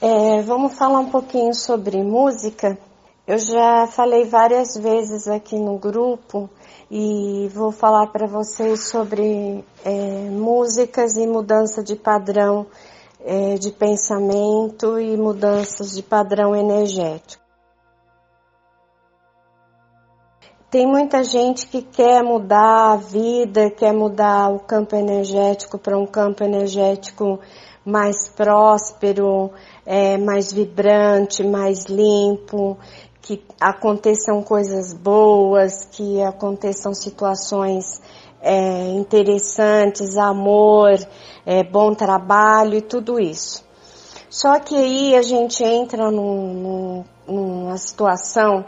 [0.00, 2.78] É, vamos falar um pouquinho sobre música.
[3.26, 6.50] Eu já falei várias vezes aqui no grupo
[6.90, 12.66] e vou falar para vocês sobre é, músicas e mudança de padrão
[13.24, 17.45] é, de pensamento e mudanças de padrão energético.
[20.76, 26.04] Tem muita gente que quer mudar a vida, quer mudar o campo energético para um
[26.04, 27.40] campo energético
[27.82, 29.52] mais próspero,
[29.86, 32.76] é, mais vibrante, mais limpo,
[33.22, 38.02] que aconteçam coisas boas, que aconteçam situações
[38.42, 40.90] é, interessantes, amor,
[41.46, 43.64] é, bom trabalho e tudo isso.
[44.28, 48.66] Só que aí a gente entra num, num, numa situação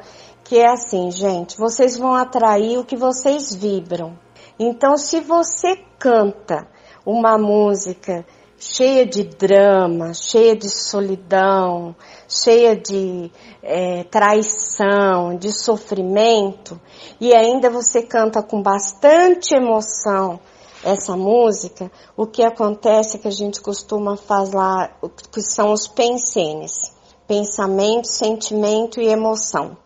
[0.49, 4.19] que é assim, gente, vocês vão atrair o que vocês vibram.
[4.59, 6.67] Então, se você canta
[7.05, 8.25] uma música
[8.59, 11.95] cheia de drama, cheia de solidão,
[12.27, 13.31] cheia de
[13.63, 16.81] é, traição, de sofrimento,
[17.21, 20.41] e ainda você canta com bastante emoção
[20.83, 24.99] essa música, o que acontece é que a gente costuma falar,
[25.31, 26.91] que são os pensenes,
[27.27, 29.77] pensamento, sentimento e emoção.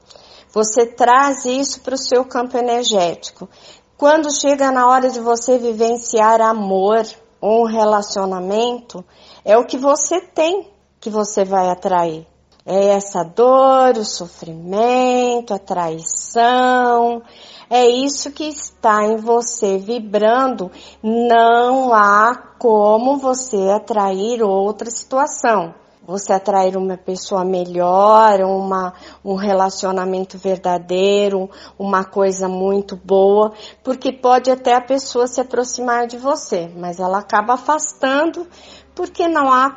[0.53, 3.49] Você traz isso para o seu campo energético.
[3.97, 7.07] Quando chega na hora de você vivenciar amor,
[7.41, 9.03] um relacionamento,
[9.45, 12.27] é o que você tem que você vai atrair.
[12.67, 17.23] É essa dor, o sofrimento, a traição.
[17.71, 20.71] É isso que está em você vibrando.
[21.03, 25.75] Não há como você atrair outra situação
[26.07, 28.93] você atrair uma pessoa melhor, uma,
[29.25, 36.19] um relacionamento verdadeiro, uma coisa muito boa, porque pode até a pessoa se aproximar de
[36.19, 38.47] você, mas ela acaba afastando
[38.95, 39.75] porque não há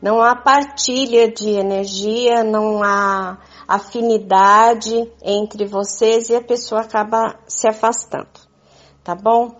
[0.00, 7.68] não há partilha de energia, não há afinidade entre vocês e a pessoa acaba se
[7.68, 8.28] afastando,
[9.02, 9.56] tá bom?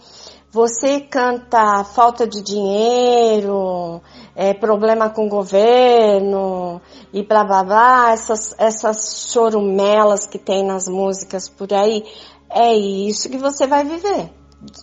[0.51, 4.01] Você canta falta de dinheiro,
[4.41, 6.81] é, problema com o governo
[7.13, 12.05] e blá blá blá, essas, essas chorumelas que tem nas músicas por aí,
[12.49, 14.31] é isso que você vai viver.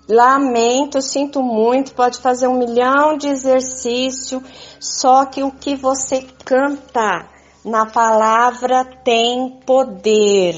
[0.09, 4.43] Lamento, sinto muito, pode fazer um milhão de exercício,
[4.77, 7.25] só que o que você canta
[7.63, 10.55] na palavra tem poder.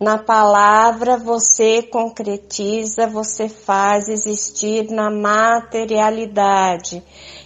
[0.00, 7.02] Na palavra você concretiza, você faz existir na materialidade.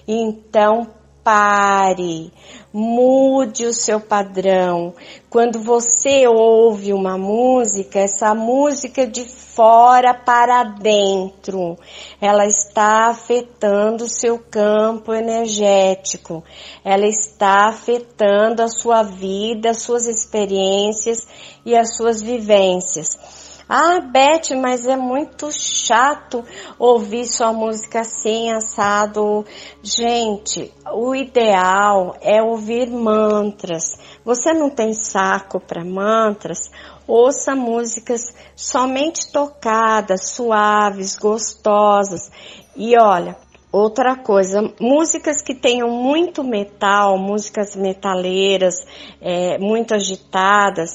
[0.06, 0.86] Então
[1.22, 2.32] pare,
[2.72, 4.94] mude o seu padrão.
[5.30, 11.78] Quando você ouve uma música, essa música de fora para dentro,
[12.20, 16.42] ela está afetando o seu campo energético,
[16.84, 21.26] ela está afetando a sua vida, as suas experiências
[21.64, 23.41] e as suas vivências.
[23.74, 26.44] Ah, Beth, mas é muito chato
[26.78, 29.46] ouvir sua música assim, assado.
[29.82, 33.84] Gente, o ideal é ouvir mantras.
[34.26, 36.70] Você não tem saco para mantras?
[37.08, 42.30] Ouça músicas somente tocadas, suaves, gostosas.
[42.76, 43.38] E olha,
[43.72, 48.74] Outra coisa, músicas que tenham muito metal, músicas metaleiras,
[49.18, 50.90] é, muito agitadas,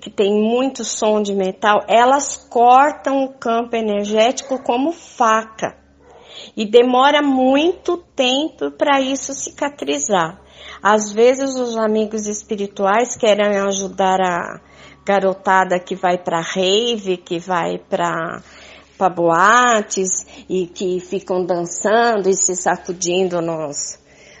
[0.00, 5.76] que tem muito som de metal, elas cortam o campo energético como faca.
[6.56, 10.40] E demora muito tempo para isso cicatrizar.
[10.82, 14.60] Às vezes os amigos espirituais querem ajudar a
[15.04, 18.42] garotada que vai para rave, que vai para
[19.14, 23.98] boates e que ficam dançando e se sacudindo nos,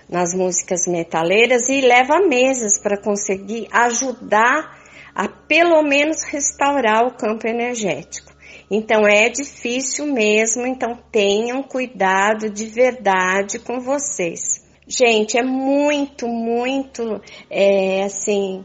[0.08, 4.81] nas músicas metaleiras e leva meses para conseguir ajudar
[5.14, 8.32] a pelo menos restaurar o campo energético.
[8.70, 14.62] Então é difícil mesmo, então tenham cuidado de verdade com vocês.
[14.86, 18.64] Gente, é muito, muito, é, assim,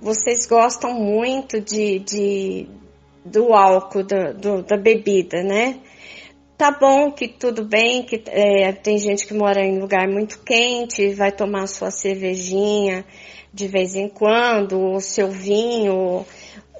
[0.00, 2.68] vocês gostam muito de, de
[3.24, 5.80] do álcool, do, do, da bebida, né?
[6.58, 11.14] Tá bom que tudo bem, que é, tem gente que mora em lugar muito quente,
[11.14, 13.04] vai tomar sua cervejinha,
[13.54, 16.26] de vez em quando, o seu vinho,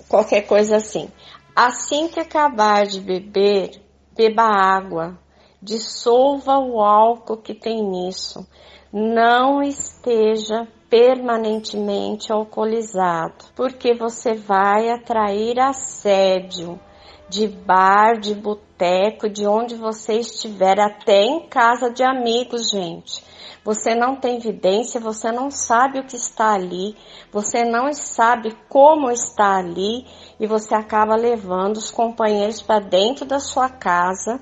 [0.08, 1.08] qualquer coisa assim.
[1.54, 3.80] Assim que acabar de beber,
[4.16, 5.16] beba água,
[5.62, 8.44] dissolva o álcool que tem nisso.
[8.92, 16.80] Não esteja permanentemente alcoolizado, porque você vai atrair assédio.
[17.28, 23.22] De bar, de boteco, de onde você estiver, até em casa de amigos, gente.
[23.64, 26.96] Você não tem evidência, você não sabe o que está ali,
[27.30, 30.06] você não sabe como está ali
[30.40, 34.40] e você acaba levando os companheiros para dentro da sua casa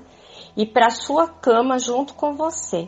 [0.55, 2.87] e para sua cama junto com você.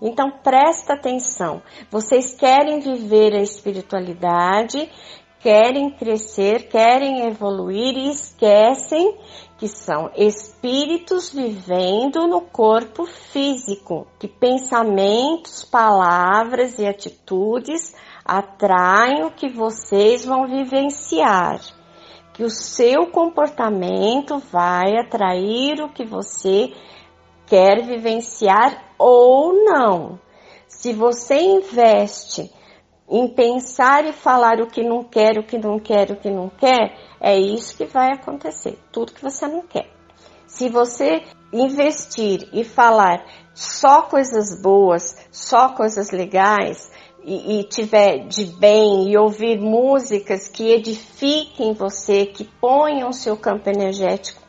[0.00, 1.62] Então presta atenção.
[1.90, 4.90] Vocês querem viver a espiritualidade,
[5.40, 9.16] querem crescer, querem evoluir e esquecem
[9.56, 17.94] que são espíritos vivendo no corpo físico, que pensamentos, palavras e atitudes
[18.24, 21.60] atraem o que vocês vão vivenciar,
[22.34, 26.72] que o seu comportamento vai atrair o que você
[27.46, 30.20] quer vivenciar ou não.
[30.68, 32.52] Se você investe
[33.10, 36.48] em pensar e falar o que não quer, o que não quer, o que não
[36.48, 38.78] quer, é isso que vai acontecer.
[38.92, 39.88] Tudo que você não quer.
[40.46, 41.22] Se você
[41.52, 43.24] investir e falar
[43.54, 46.90] só coisas boas, só coisas legais,
[47.24, 53.36] e, e tiver de bem e ouvir músicas que edifiquem você, que ponham o seu
[53.36, 54.40] campo energético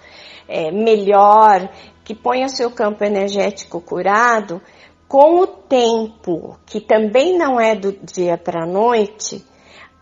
[0.48, 1.70] é, melhor,
[2.04, 4.62] que ponham o seu campo energético curado,
[5.10, 9.44] com o tempo, que também não é do dia para a noite,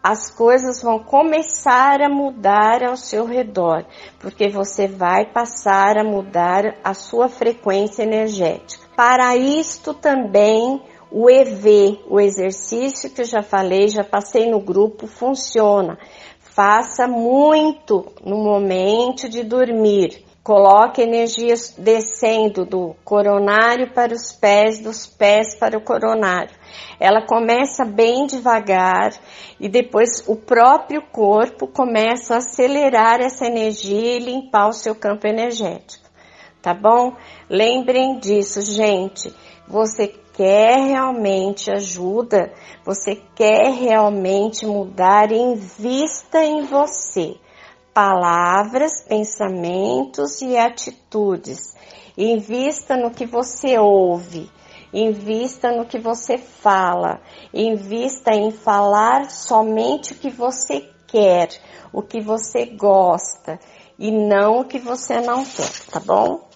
[0.04, 3.86] as coisas vão começar a mudar ao seu redor,
[4.20, 8.86] porque você vai passar a mudar a sua frequência energética.
[8.98, 15.08] Para isto também o EV, o exercício que eu já falei, já passei no grupo,
[15.08, 15.98] funciona.
[16.40, 20.27] Faça muito no momento de dormir.
[20.48, 26.56] Coloque energias descendo do coronário para os pés, dos pés para o coronário.
[27.02, 29.12] Ela começa bem devagar
[29.60, 35.28] e depois o próprio corpo começa a acelerar essa energia e limpar o seu campo
[35.28, 36.10] energético.
[36.62, 37.18] Tá bom?
[37.50, 39.36] Lembrem disso, gente.
[39.68, 42.54] Você quer realmente ajuda,
[42.86, 47.36] você quer realmente mudar, invista em você
[47.98, 51.76] palavras, pensamentos e atitudes.
[52.16, 54.52] Invista no que você ouve,
[54.94, 57.20] invista no que você fala,
[57.52, 61.50] invista em falar somente o que você quer,
[61.92, 63.60] o que você gosta
[63.98, 66.47] e não o que você não quer, tá bom?